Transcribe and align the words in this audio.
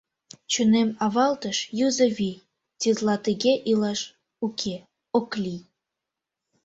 Чонем 0.51 0.89
авалтыш 1.05 1.57
юзо 1.87 2.07
вий, 2.17 2.37
Тетла 2.79 3.15
тыге 3.25 3.53
илаш 3.69 4.01
уке, 4.45 4.75
ок 5.17 5.29
лий. 5.43 5.61